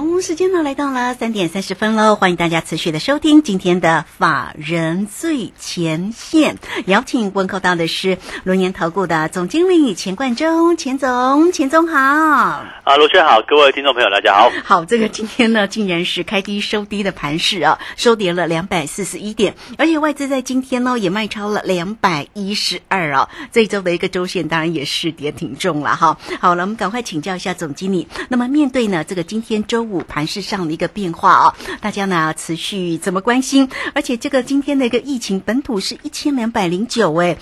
[0.00, 11.98] 好，时间呢来到了三点三十分喽，欢迎大家持续的收听今天的法人最前线，邀请问候到的是龙岩投顾的总经理钱冠中，钱总，钱总好。
[11.98, 14.50] 啊，罗轩好，各位听众朋友大家好。
[14.64, 26.16] 好，这个今天呢，竟然是开低收低的盘势啊，收跌了两百四十一点，而且外资在今天呢也卖超了两百一十二啊，这一周的一个周线当然也是跌挺重了哈。
[26.40, 33.68] 好了，我们赶快请教一下总经理，那么面对呢这个今天周五盘市上的一个变化啊，大家呢持续怎么关心？
[33.94, 37.36] 而且这个今天的一个疫情本土是一千两百零九哎，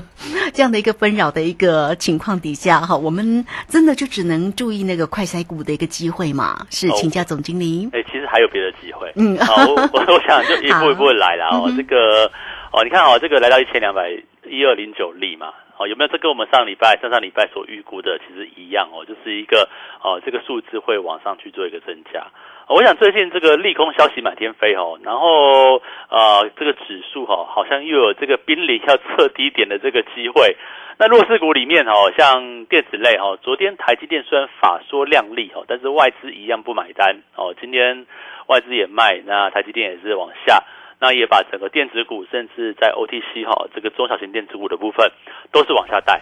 [0.54, 6.66] 这样的一个纷扰的一个情况底下哈，我们真的就只能注意那个快筛股的一个机会嘛？
[6.70, 7.88] 是请教总经理。
[7.92, 9.12] 哎，其实还有别的机会。
[9.16, 11.72] 嗯，好，我我想就一步一步来了哦。
[11.76, 12.30] 这个
[12.72, 14.02] 哦，你看哦，这个来到一千两百
[14.48, 15.54] 一二零九例嘛。
[15.78, 19.04] 哦，有没有这跟我们上礼拜、上上礼拜所预估的其实一样哦？
[19.04, 19.68] 就是一个
[20.02, 22.26] 哦，这个数字会往上去做一个增加。
[22.66, 30.56] 我想最近这个利空消息满天飞哦，然后呃，这个指数哈好像又有这个濒临要测低点的这个机会。
[30.98, 37.54] 那弱势股里面哦，像电子类哦，昨天台积电虽然法说量丽哦，但是外资一样不买单哦。
[37.60, 38.04] 今天
[38.48, 40.64] 外资也卖，那台积电也是往下。
[41.00, 45.10] 那也把整个电子股，甚至在 OTC 哈这个中小型电子股的部分，
[45.52, 46.20] 都是往下带。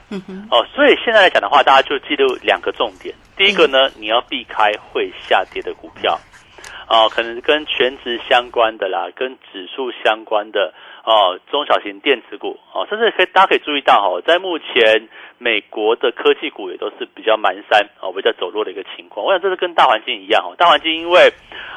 [0.50, 3.14] 哦，所以现在来讲的话，大家就记住两个重点。
[3.36, 6.18] 第一个呢，你要避开会下跌的股票，
[6.88, 10.74] 哦，可能跟全值相关的啦，跟指数相关的
[11.06, 19.24] 哦，中小型电子股哦，甚至可以大家可以注意到哈，在目前美国的科技股也都是比较蹒跚哦，比较走弱的一个情况。
[19.24, 21.32] 我想这是跟大环境一样哦，大环境因为。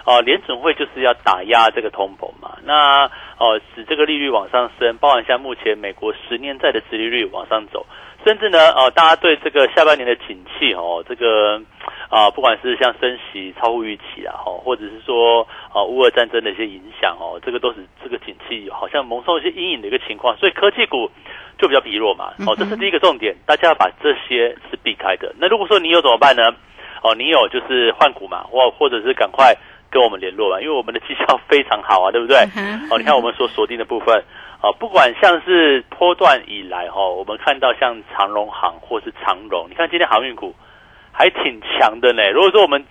[0.05, 3.05] 哦，联准会就是要打压这个通膨嘛，那
[3.37, 7.85] 哦使这个利率往上升，包含像目前美国十年债的殖利率往上走，
[8.25, 11.61] 甚至呢哦大家对这个下半年的景气哦这个
[12.09, 21.09] 啊不管是像升息超乎预期啊，哦或者是说啊乌俄战争的一些影响哦，这个都是这个景气好像蒙受一些阴影的一个情况，所以科技股
[21.57, 22.33] 就比较疲弱嘛。
[22.47, 25.33] 哦，这是第一个重点，大家要把这些是避开的。
[25.39, 26.43] 那如果说你有怎么办呢？
[27.01, 29.55] 哦，你有就是换股嘛，或或者是赶快。
[29.89, 32.37] 跟我们联络吧，因为我们的绩效非常好啊， 对不对？
[32.89, 34.23] 哦，你看我们所锁定的部分，
[34.61, 40.53] 哦，不管像是波段以来哈，我们看到像长荣行或是长荣，你看今天航运股
[41.11, 42.29] 还挺强的呢。
[42.31, 42.85] 如果说我们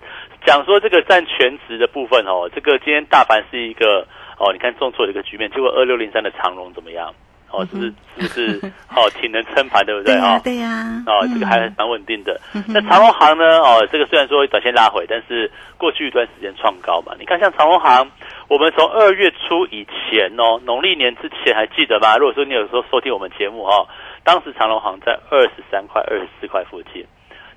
[0.45, 4.07] 讲说这个占全值的部分哦，这个今天大盘是一个
[4.39, 7.15] 哦，你看重挫的一个局面，结果二六零三的长荣怎么样？
[7.51, 10.39] 哦，是不是是不是哦，挺能撑盘，对不对啊？
[10.45, 12.39] 对呀，哦，这个还蛮稳定的。
[12.69, 13.45] 那长隆行呢？
[13.61, 17.15] 哦，这个虽然说短线拉回，但是过去一段时间创高嘛。
[17.19, 18.11] 你看，像长隆行，
[18.49, 22.19] 我们从二月初以前哦，农历年之前还记得吗？
[22.19, 23.89] 如果说你有时候收听我们节目哦，
[24.25, 27.07] 当时长隆行在二十三块、二十四块附近。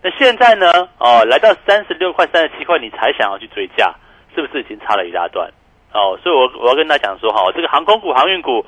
[0.02, 0.88] 那现在呢？
[1.00, 3.94] 哦，来到三十六块、三十七块，你才想要去追价，
[4.34, 5.52] 是不是已经差了一大段？
[5.94, 8.66] 哦，所以我我要跟大家讲说哈，这个航空股、航运股。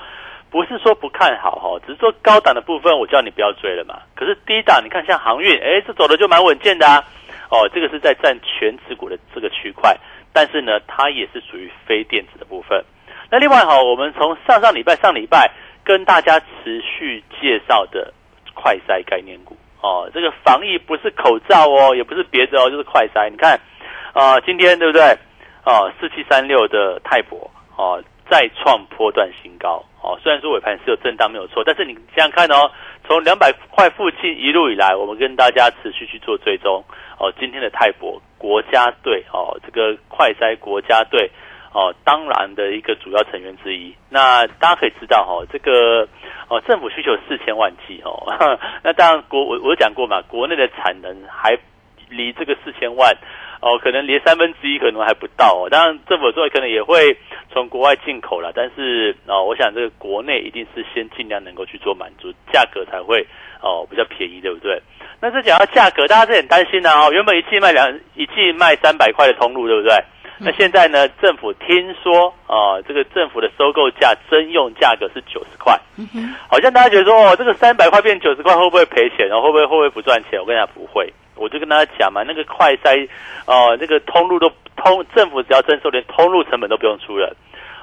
[0.54, 3.98] 不是说不看好哈，只是说高档的部分我叫你不要追了嘛。
[4.16, 7.04] 可是低档你看像航运，哎，这走的就蛮稳健的啊。
[7.50, 9.98] 哦，这个是在占全持股的这个区块，
[10.32, 12.86] 但是呢，它也是属于非电子的部分。
[13.32, 15.50] 那另外哈，我们从上上礼拜上礼拜
[15.84, 18.14] 跟大家持续介绍的
[18.54, 23.28] 快筛概念股哦，这个防疫不是口罩哦，也不是别的哦，就是快筛。
[23.28, 23.60] 你看
[24.14, 25.02] 啊，今天对不对？
[25.66, 28.04] 哦，四七三六的泰博哦。
[28.34, 32.72] 再创波段新高哦，虽然说尾盘是有震荡没有错，但是你想想看哦，
[33.08, 36.84] 从两百块附近一路以来，我们跟大家持续去做追踪
[37.20, 37.32] 哦。
[37.40, 41.30] 今天的泰博国家队哦，这个快筛国家队
[41.74, 43.94] 哦，当然的一个主要成员之一。
[44.10, 46.08] 那大家可以知道哈，这个
[46.50, 48.18] 哦，政府需求四千万剂哦，
[48.82, 51.56] 那当然国我我讲过嘛，国内的产能还
[52.10, 53.16] 离这个四千万。
[53.64, 55.70] 哦，可能连三分之一可能还不到哦。
[55.72, 57.16] 当然，政府做可能也会
[57.54, 63.26] 从国外进口了，但是哦，我想这个国内一定是先尽量能够去做满足，价格才会
[63.62, 64.82] 哦比较便宜，对不对？
[65.22, 67.10] 那这讲到价格，大家是很担心的哦。
[67.14, 69.96] 原本一季卖两一季卖三百块的通路，对不对？
[70.40, 75.80] 那现在呢，政府听说啊，这个政府的收购价征用价格是九十块，
[76.50, 79.30] 好像大家觉得说哦，这个三百块变九十块会不会赔钱？
[79.30, 80.38] 然后会不会会不会不赚钱？
[80.40, 81.14] 我跟你讲不会。
[81.36, 83.08] 我就跟大家讲嘛，那个快筛，
[83.46, 87.36] 哦，那个通路都通，政府只要征收，连通路成本都不用出了，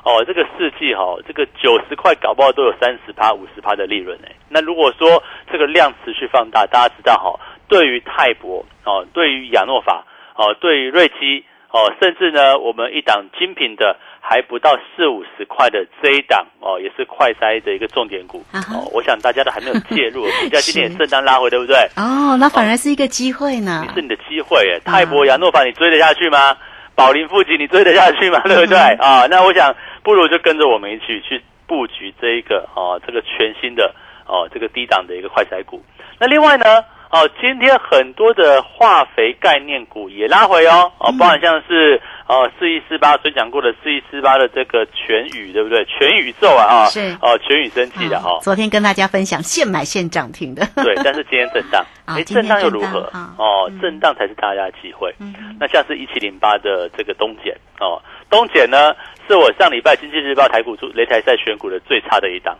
[0.04, 4.32] 哦，这个四季哈，这个九十块搞不好都有三十趴、五十趴的利润哎。
[4.48, 7.38] 那如果说这个量持续放大，大家知道哈，
[7.68, 10.04] 对于泰博哦，对于亚诺法
[10.36, 18.88] 哦，对于瑞基哦，甚至呢，我们一档精品的还不到四五十块的这一档哦，也是快筛的一个重点股哦。
[18.92, 21.76] 我想大家都还没有介入， 股价今天也震荡拉回，对不对？
[21.96, 23.86] 哦，那反而是一个机会呢。
[23.94, 26.56] 是你的机会哎，泰博、亚诺法，你追得下去吗？
[26.94, 28.40] 宝林附近，你追得下去吗？
[28.46, 29.26] 对不对啊？
[29.30, 29.74] 那我想。
[30.02, 33.94] 不如就跟着我们一起去布局这一个哦，这个全新的
[34.26, 35.84] 哦，这个低档的一个快彩股。
[36.18, 45.84] 那另外呢，哦，今天很多的化肥概念股也拉回哦，哦，包含像是哦四一四八所讲过的四一四八的这个全宇，对不对？
[45.86, 48.38] 全宇宙啊，啊，是哦，全宇生气的哈。
[48.42, 53.10] 昨天跟大家分享现买现涨停的， 对，但是今天震荡， 哎，震荡又如何？
[53.36, 55.12] 哦，震荡才是大家的机会。
[55.58, 58.94] 那像是一七零八的这个东碱哦，东碱呢？
[59.26, 62.56] 是我上礼拜经济日报台股出擂台赛选股的最差的一档，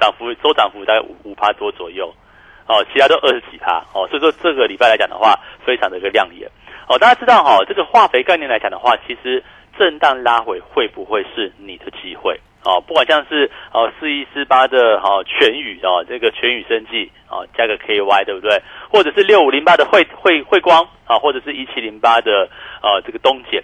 [0.00, 2.12] 涨幅周涨幅大概五五趴多左右，
[2.66, 6.48] 哦，其他都二十几趴，哦，所以说这个礼拜来讲的话，非常的一个亮眼，
[6.88, 9.42] 哦，大家知道哈，这个化肥概念来讲的话，其实
[9.78, 12.40] 震荡拉回会不会是你的机会？
[12.64, 18.62] 哦，不管像是哦四一四八的哦全宇哦这个全宇生技哦加个 KY 对不对？
[18.88, 22.48] 或者是六五零八的汇汇汇光啊，或者是一七零八的
[22.80, 23.60] 呃这个东碱。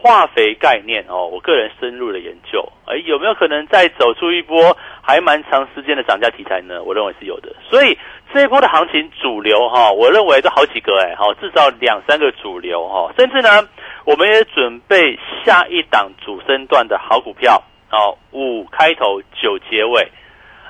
[0.00, 6.84] 化肥概念哦，我个人深入的研究，哎，有没有可能再走出一波还蛮长时间的涨价题材呢？
[6.84, 7.52] 我认为是有的。
[7.68, 7.98] 所以
[8.32, 13.68] 这一波的行情主流哈，我认为都好几个哎，好至少两三个主流哈，甚至呢，
[14.04, 20.08] 我们也准备下一档主升段的好股票哦，五开头九结尾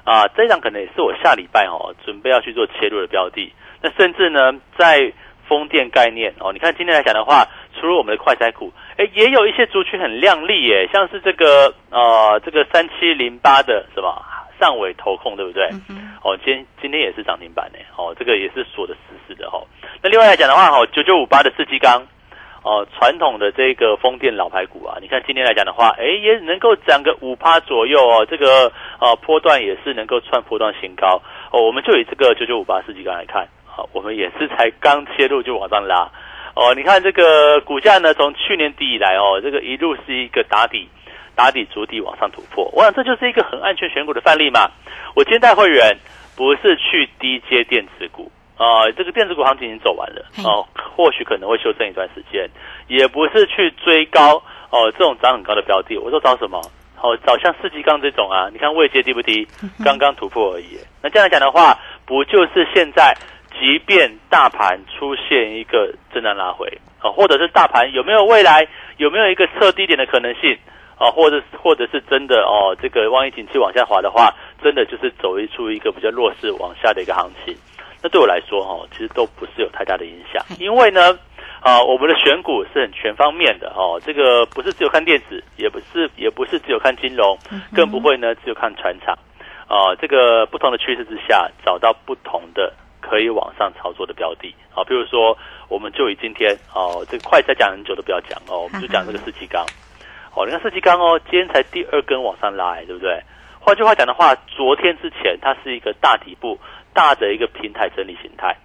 [0.04, 3.52] 啊，这一档可能也是我下礼拜哦准备要去做切入的标的。
[3.82, 5.12] 那甚至呢，在
[5.48, 7.46] 风电概念哦，你看今天来讲的话。
[7.80, 14.20] 除了我们的快财股，哎，也有一些族群很亮丽耶，像是这个呃，这个三七零八的什么
[14.58, 15.68] 上尾投控，对不对？
[16.22, 19.62] 哦，今今天也是涨停板呢，哦，这个也是锁的死死的哈。
[20.02, 22.06] 那另外来讲的话，哦，九九五八的四季钢，
[22.62, 31.62] 哦，传统的这个风电老牌股啊，你看今天来讲的话，哎，也能够涨个五趴左右哦，这个呃波段也是能够创波段新高哦。
[31.62, 36.10] 我们就以这个九九五八四季钢来看，好，我们也是才刚切入就往上拉。
[36.54, 40.88] 哦，你看这个股价呢，从去年底以来哦，这个一路是一个打底、
[41.38, 42.68] 打底、筑底往上突破。
[42.74, 44.68] 我想这就是一个很安全选股的范例嘛。
[45.14, 45.96] 我今天带会员
[46.36, 52.50] 不是去低阶电子股啊，这个电子股行情已经走完了哦，或许可能会修正一段时间。
[52.88, 56.60] 也不是去追高哦，这种涨很高的标的，我说找什么？
[57.00, 59.46] 哦，找像四季钢这种啊，你看位阶低不低？
[59.84, 60.76] 刚刚突破而已。
[61.00, 63.14] 那这样来讲的话，不就是现在？
[63.60, 66.68] 即便大盘出现一个震荡拉回
[67.00, 68.64] 啊，或者是大盘有没有未来
[68.98, 70.56] 有没有一个测低点的可能性
[70.98, 77.54] 啊，或者或者是真的哦，这个万一景气往下滑的话，真的就是走一出一个比较弱势往下的一个行情。
[78.02, 81.18] 那对我来说哈，其实都不是有太大的影响，因为呢
[81.60, 87.38] 啊，我们的选股是很全方面的哦，这个不是只有看电子，也不是也不是只有看金融，
[87.74, 89.16] 更不会呢只有看船厂
[89.66, 92.72] 啊，这个不同的趋势之下，找到不同的。
[93.00, 95.34] 可以往上操作的标的，啊，比如说，
[95.70, 99.64] 我们就以今天哦，这个快才讲很久都不要讲哦，我们就讲这个四七钢，
[100.38, 103.20] 哦，你看四七钢哦，今天才第二根往上拉，对不对？
[103.58, 106.56] 换句话讲的话，昨天之前它是一个大底部、
[106.94, 108.56] 大的一个平台整理形态。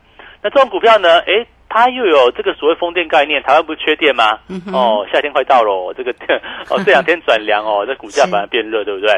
[0.44, 4.38] 那这种股票呢，诶，它又有这个所谓风电概念，台湾不是缺电吗？
[4.72, 6.39] 哦，夏天快到了，这个电
[6.70, 9.12] 哦，这两天转凉哦， 这股价反而变热，对不对？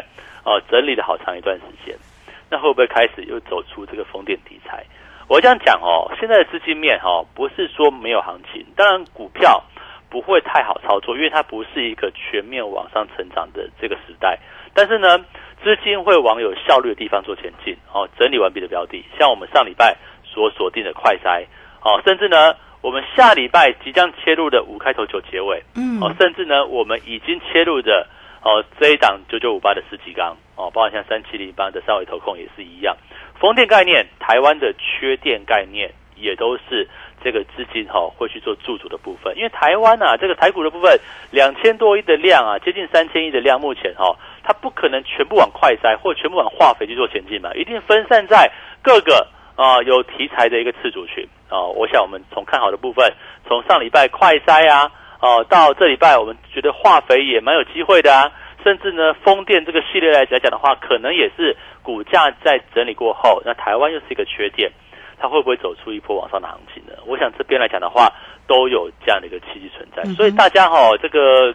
[0.46, 1.94] 哦，整理了好长一段时间，
[2.50, 4.82] 那会不会开始又走出这个风电题材？
[5.28, 9.62] 我这样讲哦，现在的资金面哈，不是说没有行情，当然股票
[10.10, 14.40] 不会太好操作，因为它不是一个全面往上成长的这个时代。
[14.74, 15.18] 但是呢，
[15.64, 18.08] 资金会往有效率的地方做前进哦。
[18.20, 21.46] 整理完毕的标的，像我们上礼拜所锁定的快筛
[21.82, 28.08] 哦，甚至呢，我们下礼拜即将切入的五开头九结尾，嗯，哦，甚至呢，我们已经切入的
[28.42, 32.96] 哦这一档九九五八的十几缸哦，包括像三七零八的三维投控也是一样。
[33.40, 36.88] 风电概念，台湾的缺电概念也都是
[37.24, 41.00] 这个资金哈会去做驻足的部分，因为台湾啊这个台股的部分
[41.32, 51.62] 两千多亿的量啊，接近三千亿的量，目前哈它不可能全部往快筛或全部往化肥去做前进嘛，一定分散在各个啊有题材的一个次族群啊。
[51.76, 53.14] 我想我们从看好的部分，
[53.48, 54.92] 从上礼拜快筛啊
[55.22, 58.32] 哦到这礼拜，我们觉得化肥也蛮有机会的啊。
[58.64, 64.72] 甚至呢，风电这个系列来来讲的话，可能也是股价在整理过后，那台湾又是一个缺点，
[65.26, 66.94] 它会不会走出一波往上的行情呢？
[67.08, 68.12] 我想这边来讲的话，
[68.46, 70.04] 都有这样的一个契机存在。
[70.14, 71.54] 所以大家哈，这个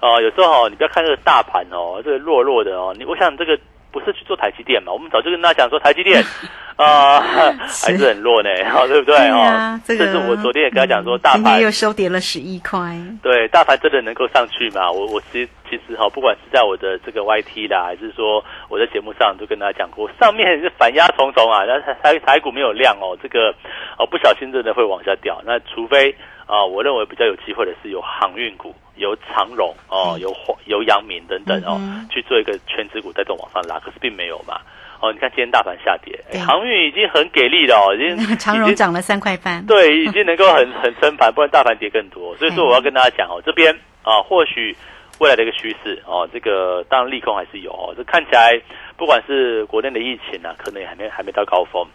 [0.00, 3.58] 呃，有时候哦，你不要看这个大盘哦，这个弱弱的哦，你我想这个。
[3.96, 4.92] 不是去做台积电嘛？
[4.92, 6.22] 我们早就跟大家讲说，台积电
[6.76, 8.50] 啊还是很弱呢，
[8.86, 9.16] 对不对？
[9.16, 12.94] 啊，这是我昨天也跟他讲说，大盘又收跌了十一块。
[13.22, 14.90] 对，大盘真的能够上去嘛？
[14.92, 23.54] 我我其实其实哈，不管是在我的这个 YT 啦，还是说我在节目上都跟大家讲过，上面是反压重重啊，那台台台股没有量哦，这个
[23.98, 25.40] 哦不小心真的会往下掉。
[25.46, 26.14] 那除非
[26.46, 28.74] 啊，我认为比较有机会的是有航运股。
[28.96, 30.34] 有长荣哦，由
[30.64, 31.78] 由阳明等等哦，
[32.10, 34.58] 去做一个全指股带动往上拉，可是并没有嘛。
[35.02, 42.34] 哦，你看今天大盘下跌，航运已经很给力了哦，已经 长荣涨了三块半，对，已经能够很很撑盘，不然大盘跌更多。
[42.38, 43.70] 所以说我要跟大家讲哦，这边
[44.02, 44.74] 啊，或许
[45.18, 48.58] 未来的一个趋势哦，这个当然利空还是有哦，这看起来
[48.96, 51.86] 不管是国内的疫情啊，可能也还没还没到高峰。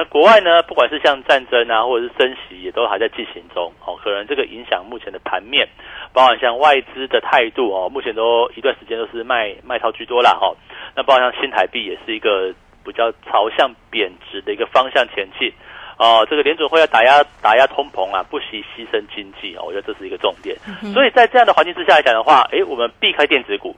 [0.00, 0.62] 那国外呢？
[0.62, 3.70] 不管是像战争啊，或者是升息，也都还在进行中。
[3.84, 5.68] 哦，可能这个影响目前的盘面，
[6.14, 10.30] 包含像外资的态度哦，目前都一段时间都是卖卖超居多啦。
[10.40, 10.56] 哈，
[10.96, 12.50] 那包含像新台币也是一个
[12.82, 15.52] 比较朝向贬值的一个方向前进。
[15.98, 20.56] 哦，这个联准会要打压打压通膨啊，不惜牺牲经济哦，我觉得这是一个重点。
[20.94, 23.76] 所以在这样的环境之下来讲的话，诶，我们避开电子股，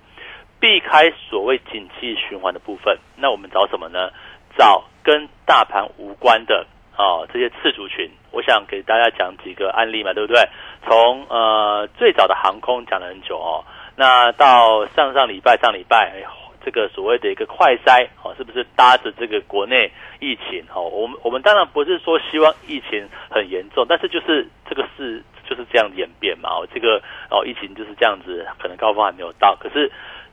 [0.60, 4.08] 避开所谓景气循环的部分，那我们找什么呢？
[4.56, 6.66] 找跟大盘无关的
[6.96, 10.42] 啊，这些次族群，我想给大家讲几个案例嘛，对不对？
[10.86, 13.64] 从呃最早的航空讲了很久哦，
[13.96, 16.22] 那到上上礼拜上礼拜，哎
[16.64, 19.90] 这个所谓的一个快筛哦，是不是搭着这个国内
[20.20, 20.82] 疫情哦？
[20.82, 29.90] 我们我们当然不是说希望疫情很严重，但是就是这个事就是这样演变嘛哦，这个哦疫情就是这样子，可能高峰还没有到，可是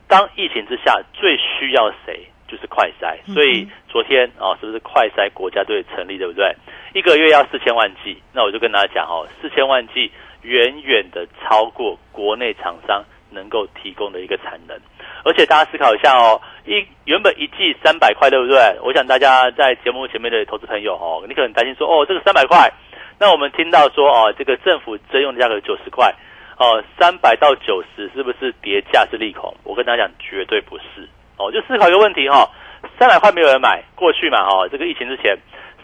[0.08, 2.30] 当疫情之下最需要谁？
[2.50, 6.52] 就是快筛，所以昨天哦，是不是快筛国家队成立，对不对？
[6.94, 14.76] 一个月要四千万剂，那我就跟大家讲哦，四千万剂远远的超过国内厂商能够提供的一个产能，
[15.24, 18.58] 而且大家思考一下哦，一原本一剂三百块，对不对？
[18.82, 22.72] 我想大家在节目前面的投资朋友哦，你可能担心说哦，这个三百块，
[23.20, 26.12] 那我们听到说哦，这个政府征用的价格九十块，
[26.58, 29.54] 哦，三百到九十是不是叠价是利空？
[29.64, 31.08] 我跟大家讲，绝对不是。
[31.40, 32.48] 哦，就思考一个问题哈，
[33.00, 35.38] 三百块没有人买，过去嘛哈，这个疫情之前，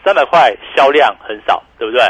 [0.03, 2.01] 三百块销量很少，对不对？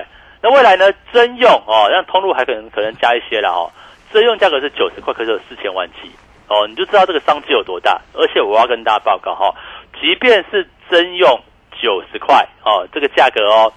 [0.42, 3.72] 那未来呢，征用哦，让通路还可能可能加一些了哈，
[4.12, 6.10] 征用价格是九十块，可是有四千万起
[6.50, 8.02] 哦，你就知道这个商机有多大。
[8.14, 9.54] 而且我要跟大家报告哈，
[10.02, 11.40] 即便是征用
[11.80, 13.72] 九十块哦，这个价格哦，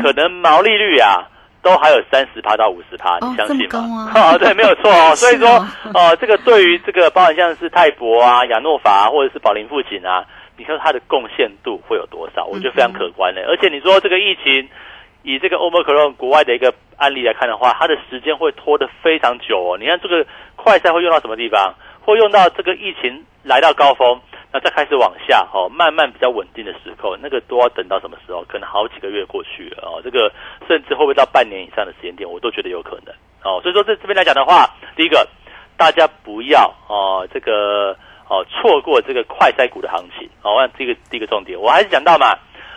[0.00, 1.26] 可能毛利率啊。
[1.68, 4.10] 都还有三十趴到五十趴，你相信吗？
[4.14, 5.14] 啊， 对，没有错哦。
[5.16, 5.48] 所以说，
[5.92, 10.24] 哦，这个对于这个包含像是泰博啊、亚诺法或者是宝林富锦啊，
[10.56, 12.44] 你说它的贡献度会有多少？
[12.46, 13.42] 我觉得非常可观的。
[13.42, 14.68] 而且你说这个疫情，
[15.22, 19.76] 以这个欧盟克隆国外的一个案例来看的话，它的时间会拖得非常久哦。
[19.78, 20.24] 你看这个
[20.56, 21.74] 快赛会用到什么地方？
[22.00, 24.18] 会用到这个疫情来到高峰。
[24.50, 28.42] 那再开始往下哦，慢慢比较稳定的时候，那个都要等到什么时候？
[28.48, 30.32] 可能好几个月过去了哦，这个
[30.66, 33.14] 甚至会不会到半年以上的时间点，我都觉得有可能
[33.44, 33.60] 哦。
[33.62, 35.28] 所以说在这边来讲的话，第一个
[35.76, 37.94] 大家不要哦，这个
[38.28, 40.56] 哦错过这个快筛股的行情哦。
[40.58, 42.34] 那这个第一个重点，我还是讲到嘛，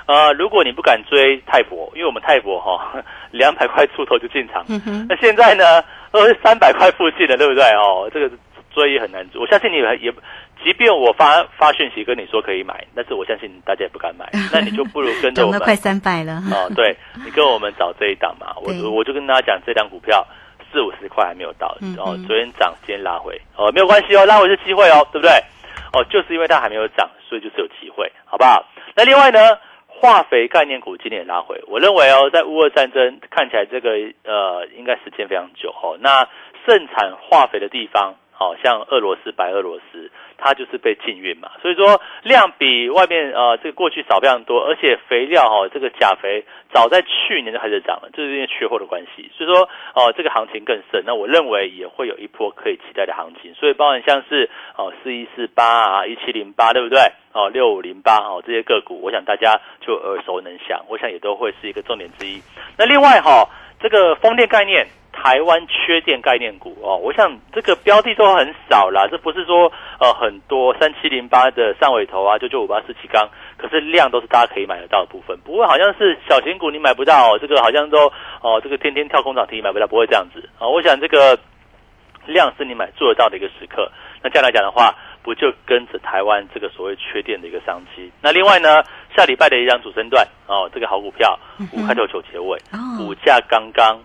[0.08, 3.02] 呃，如果你不敢追泰博，因为我们泰博哈
[3.32, 4.66] 两百块出头就进场，
[5.08, 8.10] 那现在呢都是三百块附近的，对不对哦？
[8.14, 8.30] 这个
[8.76, 10.14] 追也很难追，我相信你也。
[10.64, 15.60] 即便我发发讯息跟你说可以买，但是我相信大家也不敢买， 那你就不如跟着我们。
[15.66, 20.26] 快三百了哦，对你跟我们找这一档嘛，我我就跟大家讲，这档股票
[20.72, 25.32] 四五十块还没有到，哦，昨天涨，今天拉回，哦，没有关系哦，拉回是机会哦，对不对？
[25.94, 28.66] 哦，就是因为它还没有涨，所以就是有机会，好不好？
[28.96, 33.90] 那另外呢，化肥概念股今天也拉回，我认为哦，在乌俄战争看起来这个
[34.24, 36.28] 呃，应该时间非常久哦，那
[36.66, 38.16] 盛产化肥的地方。
[38.42, 46.44] 好像俄罗斯、白俄罗斯，它就是被禁运嘛，所以说量比外面呃这个过去少非常多，而且肥料哈这个钾肥
[46.74, 57.00] 早在去年就开始涨了，就是因为缺货的关系，所以说哦这个行情更盛，那我认为也会有一波可以期待的行情，所以包含像是哦四一四八啊一七零八对不对？
[57.34, 62.42] 哦六五零八哦这些个股，我想大家就耳熟能详，我想也都会是一个重点之一。
[62.76, 63.48] 那另外哈
[63.80, 64.88] 这个风电概念。
[65.14, 80.68] 台湾缺电概念股哦，我想这个标的都很少啦，这不是说呃很多三七零八的上尾头啊，九九五八四七钢，可是量都是大家可以买得到的部分，不过好像是小型股你买不到，这个好像都哦这个天天跳空涨停买不到，不会这样子啊。
[80.68, 81.38] 我想这个
[82.26, 83.92] 量是你买做得到的一个时刻，
[84.24, 88.12] 那这样来讲的话，不就跟着台湾这个所谓缺电的一个商机？
[88.22, 88.82] 那另外呢，
[89.16, 91.38] 下礼拜的一张主升段哦，这个好股票
[91.74, 92.58] 五开头九结尾，
[92.98, 94.00] 股价刚刚。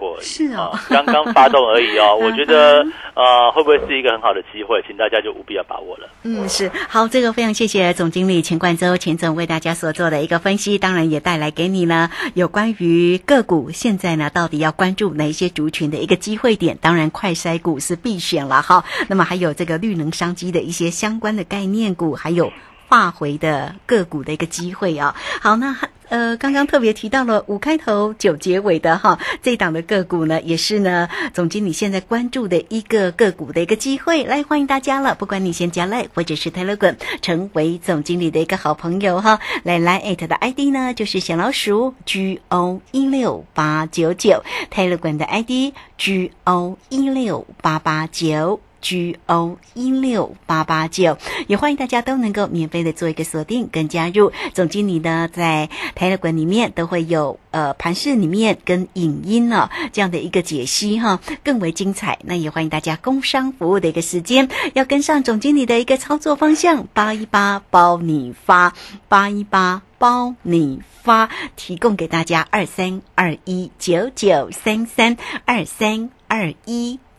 [0.00, 0.24] 突破而已。
[0.24, 2.16] 是啊，刚刚发动而已哦。
[2.20, 4.82] 我觉得呃，会不会是一个很好的机会？
[4.86, 6.08] 请大家就务必要把握了。
[6.22, 16.78] 嗯，是好，这个非常谢谢总经理钱冠洲钱总为大家所做的一个分析，当然也带来给你呢有关于个股现在呢到底要关注哪一些族群的一个机会点。
[16.80, 18.84] 当然，快筛股是必选了哈。
[19.08, 22.52] 那么还有这个绿能商机的一些相关的概念股，还有
[22.90, 25.14] 化回的个股的一个机会啊。
[25.40, 25.76] 好，那
[26.08, 35.14] 呃，刚刚特别提到了五开头九结尾的哈，这档的个股呢，也是呢总经理现在关注的一个个股的一个机会，来欢迎大家了。
[35.14, 39.38] 不管你先加来或者是 Telegram，成为总经理的一个好朋友哈。
[39.62, 44.42] 来来艾特的 ID 呢，就是小老鼠 G O 一六八九九
[44.74, 48.58] ，Telegram 的 ID G O 一六八八九。
[48.80, 54.32] G O 一六八八九，也欢迎大家都能够免费的做一个锁定跟加入。
[54.54, 62.18] 总经理呢，在台乐馆里面都会有呃盘市里面跟影音呢这样的一个解析哈，更为精彩。
[62.24, 68.74] 那也欢迎大家工商服务的一个时间，要跟上总经理的一个操作方向，八一八包你发，
[69.08, 76.98] 八一八包你发，提供给大家二三二一九九三三二三二一。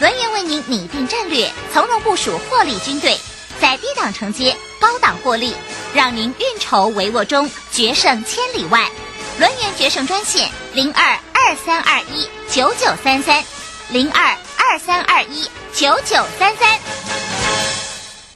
[0.00, 3.16] 轮源为您拟定战略，从容部署获利军队，
[3.60, 5.54] 在低档承接，高档获利，
[5.94, 8.90] 让您运筹帷幄中决胜千里外。
[9.38, 13.44] 轮源决胜专线零二二三二一九九三三
[13.88, 17.33] 零二二三二一九九三三。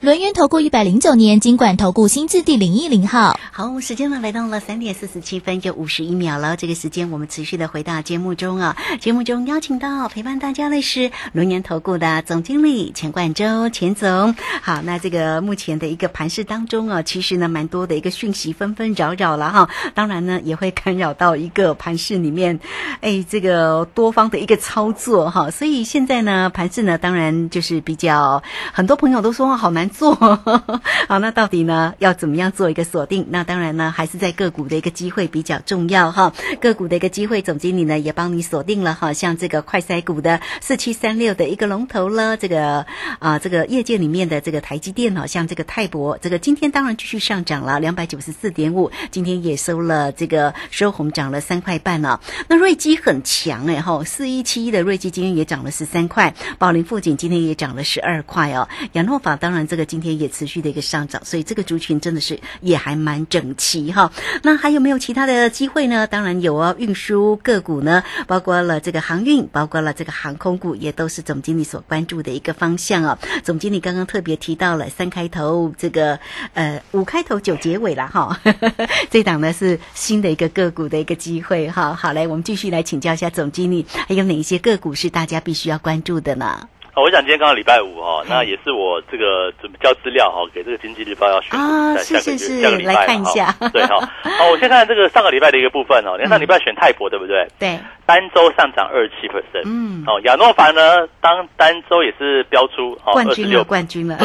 [0.01, 6.57] 轮源投顾一百零九年金管投顾新字第零一零号，好，时间呢来到了三点四十七分就五十一秒了。
[6.57, 14.37] 这个时间我们持续的回到节目中啊，节目中邀请到陪伴大家的是轮源投顾的总经理钱冠洲钱总。
[14.63, 22.61] 好，那这个目前的一个盘市当中啊，其实呢蛮多的一个讯息纷纷扰扰了哈，当然呢也会干扰到一个盘市里面，
[23.01, 25.51] 哎，这个多方的一个操作哈。
[25.51, 29.88] 所以现在呢盘市呢当然就是比较很多朋友都说好难。
[29.89, 30.15] 做
[31.09, 33.27] 好，那到底呢要怎么样做一个锁定？
[33.31, 36.33] 那当然呢，还是在个股的一个机会比较重要哈。
[36.61, 39.13] 个股的一个机会，总经理呢也帮你锁定了哈。
[39.13, 42.85] 像这个快筛股的四七三六的一个龙头了，这个
[43.19, 52.21] 啊，这个业界里面的这个台积电哦，像这个泰博，这个今天当然继续上涨了，两百九十四点五，今天也收了这个收红，涨了三块半了。
[52.49, 58.69] 那瑞基很强哎哈，四一七一的瑞基今天也涨了十三块，宝林富锦今天也涨了十二块哦。
[58.93, 59.78] 亚诺法当然这。
[59.85, 64.11] 今天也持续的一个上涨，所以这个族群真的是也还蛮整齐哈。
[64.43, 66.07] 那还有没有其他的机会呢？
[66.07, 73.19] 当然有哦，运输个股呢，包括了这个航运，包括了这个航空股，也都是总经理所关注的一个方向哦。
[73.43, 76.19] 总经理刚刚特别提到了三开头，这个
[76.55, 78.41] 呃五开头九结尾了哈。
[79.11, 81.95] 这档呢是新的一个个股的一个机会哈。
[81.95, 86.69] 好嘞，我们继续来请教一下总经理，还有哪一些个股是大家必须要关注的呢？
[87.01, 94.01] 我想今天刚好礼拜五哈，那也是我这个准备交资料哈，给这个经济日报要选啊，是是是，下个礼拜哈， 对哈。
[94.23, 97.47] 好，我先看这个上个礼拜的一个部分哦，你看上礼拜选泰博对不对？
[97.59, 104.19] 对，单周上涨二十七 percent，嗯，哦，亚诺凡呢，当单周也是标出冠军了，冠军了，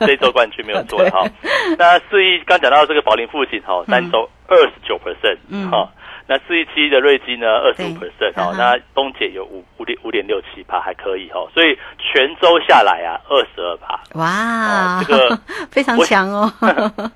[0.00, 1.24] 这周冠军没有错 哈。
[1.78, 5.88] 那四一刚讲到这个宝林父亲哈，单周二十九 percent，嗯，哈。
[6.28, 15.38] 那四一七的瑞基呢，二十五 percent 哦，那东姐有五五点五点六七趴，还可以哦，所以全周下来啊，二十二趴，哇，这个
[15.70, 16.52] 非常强哦。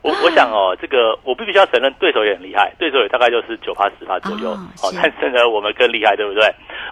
[0.03, 6.45] 我 我想哦，这个我必须要承认，对手也很厉害，对手也大概就是九趴十趴左右哦，但是呢，我们更厉害，对不对？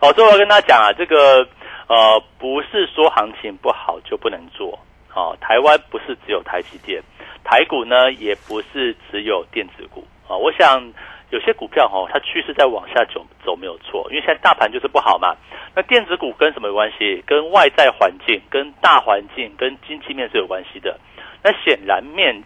[0.03, 1.47] 哦，最后要跟大家讲啊，这个
[1.87, 4.77] 呃，不是说行情不好就不能做
[5.15, 7.01] 哦，台湾不是只有台积电，
[7.45, 10.83] 台股呢也不是只有电子股啊，我想。
[11.31, 15.37] 有些股票哈，它趋势在往下走走没有错，因为现在大盘就是不好嘛。
[15.75, 17.23] 那电子股跟什么有关系？
[17.27, 20.99] 跟外在环境、跟大环境、跟经济面是有关系的。
[21.43, 22.43] 那显然面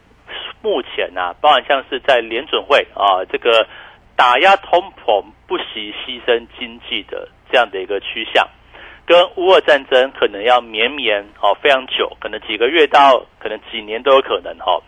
[0.63, 3.67] 目前呢，包含像是在联准会啊，这个
[4.17, 8.47] 打压通膨、不惜牺牲经济的这样的一个趋向。
[9.05, 14.81] 跟乌俄战争可能要绵绵哦非常久，可能几个月到可能几年都有可能哈。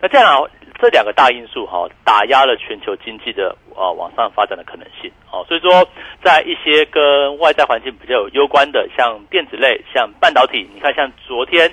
[0.00, 0.48] 那这样
[0.80, 5.44] 这两个大因素哈，打压了全球经济的啊往上发展的可能性哦。
[5.48, 5.86] 所以说，
[6.22, 11.70] 在一些跟外在环境比较有攸关的，像电子类、像半导体，你看像昨天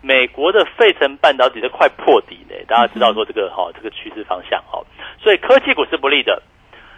[0.00, 4.80] 美国的费城半导体都快破底嘞，大家知道说这个哈这个趋势方向哈，
[5.20, 6.42] 所以科技股是不利的。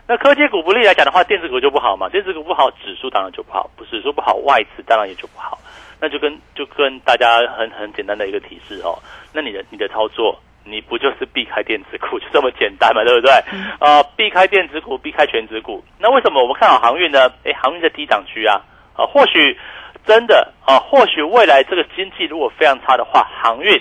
[0.09, 2.09] 那科技股不利来讲的话，电子股就不好嘛？
[2.09, 3.69] 电子股不好，指数当然就不好。
[3.77, 5.59] 不是说不好，外资当然也就不好。
[6.01, 8.97] 那就跟就跟大家很很简单的一个提示哦。
[9.33, 13.03] 那你的你的操作，你不就是避开电子股 就这么简单嘛？
[13.05, 13.33] 对不对？
[13.79, 15.83] 啊，避开电子股，避开全指股。
[15.99, 17.31] 那为什么我们看好航运呢？
[17.45, 18.61] 诶，航运在低档区啊。
[18.97, 19.59] 啊，或许
[20.07, 23.81] 真的啊，或许未来这个经济如果非常差的话，航运。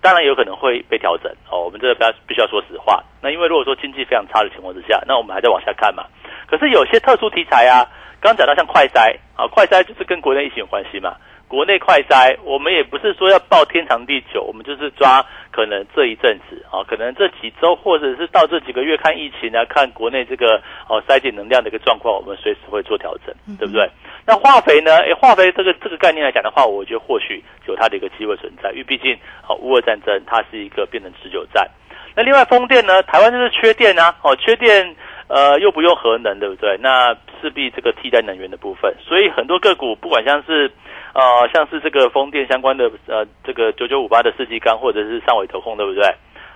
[0.00, 3.02] 当然有可能会被调整哦，我们这个不要必须要说实话。
[3.22, 6.04] 那因为如果说经济非常差的情况之下，那我们还在往下看嘛。
[6.46, 7.88] 可是有些特殊题材啊，
[8.20, 11.16] 刚刚讲到像快筛啊，快筛就是跟国内疫情有关系嘛。
[11.46, 23.88] 国内快筛，我们也不是说要报天长地久，我们就是抓可能这一阵子啊，可能这几周或者是到这几个月看疫情啊，看国内这个哦筛检能量的一个状况，我们随时会做调整，对不对？
[24.26, 24.96] 那化肥呢？
[24.98, 29.14] 诶，化肥这个这个概念来讲的话，我觉得或许有它的一个机会存在，因为毕竟
[29.46, 31.68] 哦乌俄战争它是一个变成持久战。
[32.16, 33.02] 那另外风电呢？
[33.02, 34.96] 台湾就是缺电啊，哦缺电。
[35.26, 36.76] 呃，又不用核能，对不对？
[36.80, 40.70] 那势必这个替代能源的部分，所以很多个股，不管像是，
[41.14, 46.02] 呃，像是这个风电相关的，呃，这个九九五八的世纪钢，或者是上尾投控，对不对？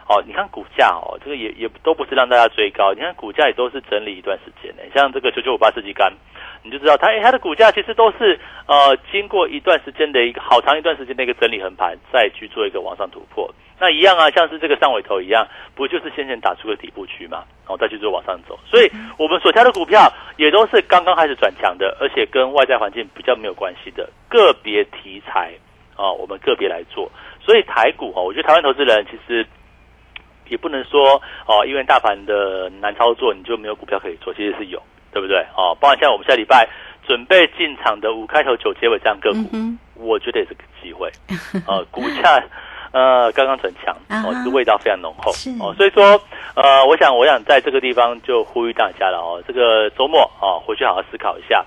[0.09, 6.11] 哦，你看股价哦，这个也也都不是让大家追高，你看股价也都是整理一段时间的，像这个九九五八世纪钢。
[6.65, 13.49] 你就知道它，它的股价其实都是呃，经过一段时间的一个好长一段时间的一个整理横盘，再去做一个往上突破。
[13.79, 18.59] 那一样啊，像是这个上尾头一样，不就是先前打出个底部区嘛，然后再去做往上走。
[18.67, 25.53] 所以我们所挑的股票也都是刚刚开始转强的，而且跟外在环境比较没有关系的个别题材
[25.95, 27.09] 啊，我们个别来做。
[27.41, 29.47] 所以台股哈，我觉得台湾投资人其实
[30.49, 34.83] 也不能说哦，因为大盘的难操作，你就没有股票可以做，其实是有。
[35.11, 35.39] 对不对？
[35.57, 36.69] 哦，包括像我们下礼拜
[37.03, 39.49] 准备进场的五开头九结尾这样个股，
[39.95, 41.11] 我觉得也是个机会。
[41.67, 42.39] 呃，股价
[42.93, 45.33] 呃刚刚转强，哦，是味道非常浓厚。
[45.61, 46.21] 哦，所以说
[46.55, 51.65] 呃，我想我想在这个地方就呼吁大家了哦，这个周末哦回去好好思考一下。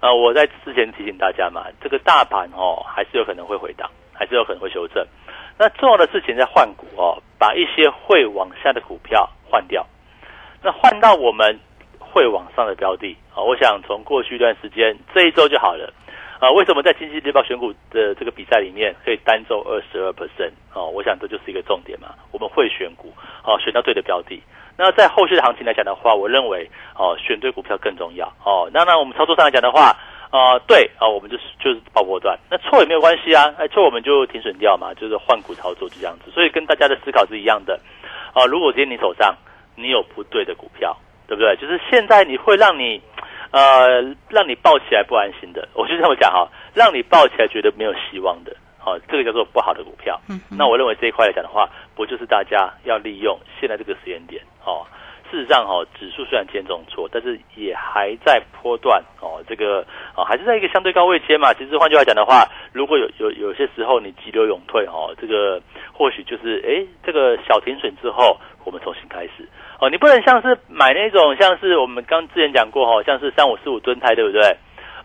[0.00, 5.04] 呃，我在之前提醒大家嘛，这个大盘哦还是有可能会回档，还是有可能会修正。
[5.56, 9.86] 那重要的事情在换股哦，把一些会往下的股票换掉，
[10.62, 11.58] 那换到我们。
[11.98, 15.92] 会往上的标的啊，我想从过去一段时间，这一周就好了
[16.38, 16.48] 啊。
[16.52, 20.80] 为什么在经济日报选股的这个比赛里面可以单周二十二 percent 啊？
[20.80, 22.14] 我想这就是一个重点嘛。
[22.30, 24.40] 我们会选股哦，选到对的标的。
[24.78, 28.70] 那在后续的行情来讲的话，我认为哦，选对股票更重要哦。
[28.72, 29.96] 那那我们操作上来讲的话
[30.34, 36.30] 啊，对啊，我们就是就是爆波段，那错也没有关系啊，哎错我们就停损掉嘛，就是换股操作就这样子。
[36.32, 37.78] 所以跟大家的思考是一样的
[38.32, 38.44] 啊。
[38.46, 39.32] 如果今天你手上
[39.76, 40.96] 你有不对的股票。
[41.26, 41.56] 对不对？
[41.56, 43.00] 就是现在你会让你，
[43.50, 45.66] 呃，让你抱起来不安心的。
[45.72, 50.20] 我就这么讲哈，让你抱起来觉得没有希望的，好，这个叫做不好的股票。
[50.50, 51.66] 那我认为这一块来讲的话，
[51.96, 54.84] 不就是大家要利用现在这个时间点哦？
[55.34, 61.52] 事实上哈，指数虽然偏重挫，但是也还在波段哦，这个啊还是在一个相对高位阶嘛。
[61.52, 65.60] 其实换句话讲的话，如果有有有些时候你急流勇退哦，这个
[65.92, 69.48] 或许就是哎，这个小停损之后，我们重新开始。
[69.80, 74.40] 哦，你不能像是买那种，像是我们刚之前讲过哈，像是三五四五吨胎，对不对？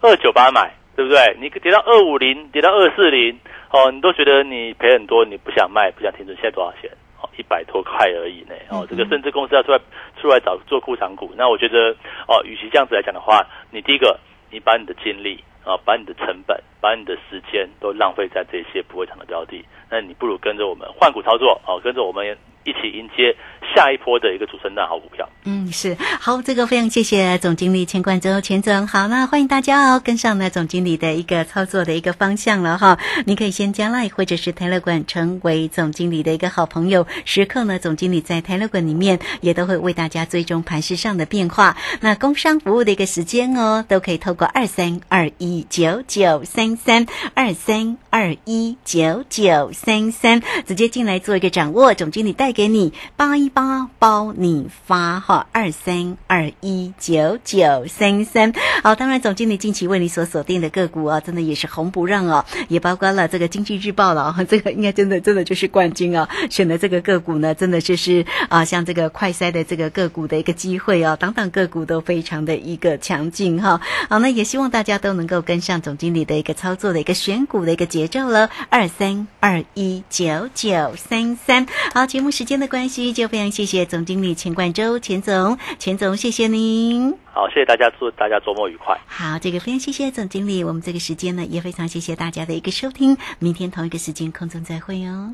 [0.02, 1.36] 二九八买，对不对？
[1.42, 3.40] 你跌到二五零，跌到二四零，
[3.72, 6.92] 哦，你都觉得你赔很多，你不想卖，不想停损，现在多少钱？
[7.22, 8.56] 哦，一百多块而已呢。
[8.70, 9.80] 哦，这个甚至公司要出来
[10.20, 11.96] 出来找做库藏股，那我觉得
[12.28, 23.36] 哦，与其这样子来讲的话，你第一个，你把你的精力啊，把你的成本，把你的时间都浪费在这些不会涨的标的，那你不如跟着我们换股操作，哦，跟着我们一起迎接。
[23.76, 47.98] 下一波的一个主升浪好股票，嗯，是好，这个非常谢谢总经理钱冠洲钱总，好，那欢迎大家哦，跟上呢总经理的一个操作的一个方向了哈，你可以先加 line 或者是泰勒管成为总经理的一个好朋友，时刻呢总经理在泰勒管里面也都会为大家追踪盘势上的变化，那工商服务的一个时间哦，都可以透过二三二一九九三三二三。
[48.10, 51.94] 二一九九三三，直接进来做一个掌握。
[51.94, 58.54] 总经理带给你八一八包你发哈，二三二一九九三三。
[58.84, 66.28] 好，当然总经理近期为你所锁定的个股啊，真的也是红不让哦，也包括了这个经济日报了， 这个应该真的真的就是冠军啊。
[66.50, 73.80] 选的这个个股呢，真的就是啊，像这个快筛的这个个股的一个机会哦，等等个股都非常的一个强劲哈。
[74.10, 78.50] 好，那也希望大家都能够跟上总经理的一个操作的一个选股的一个节奏了。
[78.70, 81.66] 二三二一九九三三。
[81.94, 87.18] 好，节目时间的关系，就非常谢谢总经理钱冠周钱总，钱总谢谢您。
[87.32, 89.00] 好，谢谢大家，祝大家周末愉快。
[89.08, 95.34] 好，这个非常谢谢总经理，我们这个时间呢也非常谢谢大家的一个收听，明天同一个时间空中再会哦。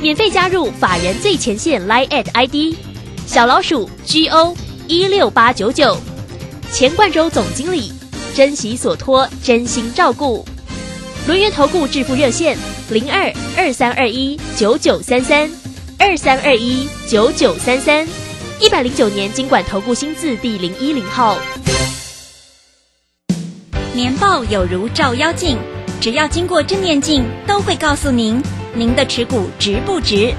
[0.00, 2.76] 免费加入法人最前线 Line at ID
[3.26, 4.56] 小老鼠 G O
[4.86, 5.98] 一六八九九，
[6.72, 7.92] 钱冠洲总经理，
[8.34, 10.46] 珍惜所托，真心照顾。
[11.26, 12.56] 轮源投顾致富热线
[12.90, 15.50] 零二二三二一九九三三
[15.98, 18.06] 二三二一九九三三，
[18.60, 21.36] 一百零九年经管投顾新字第零一零号。
[23.92, 25.58] 年报有如照妖镜，
[26.00, 28.40] 只要经过正念镜，都会告诉您
[28.78, 30.32] 您的持股值不值。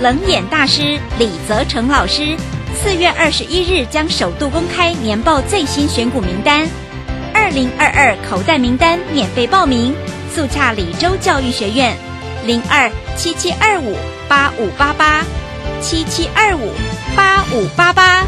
[0.00, 2.36] 冷眼大师李泽成老师
[2.72, 6.68] 四月二十一日将首度公开年报最新选股名单，
[7.34, 9.92] 二零二二口袋名单免费报名，
[10.32, 11.96] 速洽李州教育学院
[12.46, 13.96] 零二七七二五
[14.28, 15.24] 八五八八
[15.80, 16.70] 七七二五
[17.16, 18.24] 八五八八。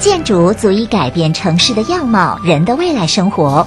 [0.00, 3.66] 建筑足以改变城市的样貌，人的未来生活。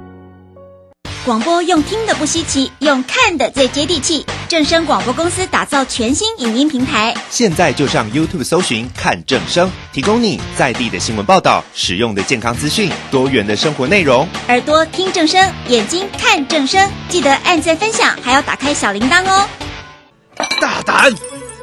[1.23, 4.25] 广播用听的不稀奇，用看的最接地气。
[4.49, 14.27] 正声广播公司打造全新影音平台，现在就上 YouTube 搜寻“看正声”，提供你在地的新闻报道、实用的健康资讯、多元的生活内容。
[14.47, 19.47] 耳朵听正声，眼睛看正声，记得按赞分享，还要打开小铃铛哦。
[20.59, 21.13] 大胆！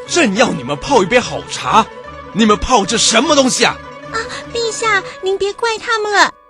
[0.06, 1.84] 朕要你们泡一杯好茶，
[2.32, 3.76] 你们泡这什么东西啊？
[4.12, 4.16] 啊，
[4.54, 6.32] 陛下，您别怪他们了。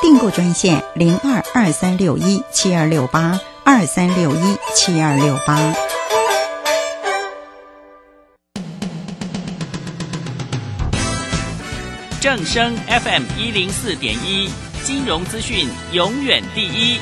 [0.00, 5.74] 订购专线零二二三六一七二六八二三六一七二六八。
[12.20, 14.50] 正声 FM 一零四点一，
[14.84, 16.98] 金融资讯永远第一。